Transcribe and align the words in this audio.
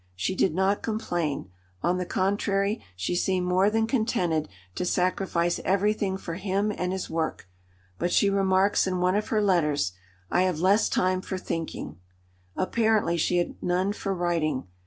She 0.15 0.33
did 0.33 0.55
not 0.55 0.81
complain; 0.81 1.51
on 1.83 1.99
the 1.99 2.07
contrary, 2.07 2.83
she 2.95 3.15
seemed 3.15 3.45
more 3.45 3.69
than 3.69 3.85
contented 3.85 4.49
to 4.73 4.83
sacrifice 4.83 5.59
everything 5.63 6.17
for 6.17 6.33
him 6.33 6.71
and 6.75 6.91
his 6.91 7.07
work; 7.07 7.47
but 7.99 8.11
she 8.11 8.27
remarks 8.27 8.87
in 8.87 8.99
one 8.99 9.15
of 9.15 9.27
her 9.27 9.43
letters, 9.43 9.91
"I 10.31 10.41
have 10.41 10.59
less 10.59 10.89
time 10.89 11.21
for 11.21 11.37
thinking." 11.37 11.99
Apparently 12.57 13.15
she 13.15 13.37
had 13.37 13.61
none 13.61 13.93
for 13.93 14.11
writing. 14.15 14.63